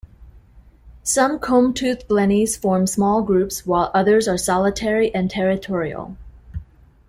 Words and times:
Some 1.03 1.37
combtooth 1.37 2.07
blennies 2.07 2.57
form 2.57 2.87
small 2.87 3.21
groups, 3.21 3.67
while 3.67 3.91
others 3.93 4.27
are 4.27 4.35
solitary 4.35 5.13
and 5.13 5.29
territorial. 5.29 6.17